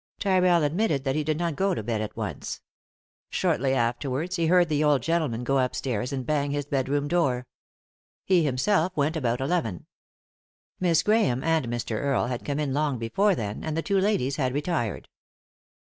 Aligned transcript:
Tyrrell 0.17 0.63
admitted 0.63 1.03
that 1.03 1.13
he 1.13 1.23
did 1.23 1.37
not 1.37 1.55
go 1.55 1.75
to 1.75 1.83
bed 1.83 2.01
at 2.01 2.17
once. 2.17 2.61
Shortly 3.29 3.75
afterwards 3.75 4.35
he 4.35 4.47
heard 4.47 4.67
the 4.67 4.83
old 4.83 5.03
gentleman 5.03 5.43
go 5.43 5.59
upstairs 5.59 6.11
and 6.11 6.25
bang 6.25 6.49
his 6.49 6.65
bedroom 6.65 7.07
door. 7.07 7.45
He 8.25 8.43
himself 8.43 8.97
went 8.97 9.15
about 9.15 9.39
eleven. 9.41 9.85
Miss 10.79 11.03
Grahame 11.03 11.43
and 11.43 11.67
Mr. 11.67 11.97
Earle 12.01 12.25
had 12.29 12.43
come 12.43 12.59
in 12.59 12.73
long 12.73 12.97
before 12.97 13.35
then, 13.35 13.63
and 13.63 13.77
the 13.77 13.83
two 13.83 13.99
ladies 13.99 14.37
had 14.37 14.55
retired. 14.55 15.07